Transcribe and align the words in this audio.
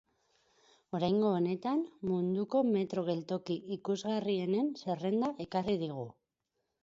Oraingo 0.99 1.33
honetan, 1.39 1.83
munduko 2.11 2.63
metro 2.71 3.03
geltoki 3.09 3.57
ikusgarrienen 3.77 4.71
zerrenda 4.85 5.29
ekarri 5.47 5.77
digu. 5.85 6.07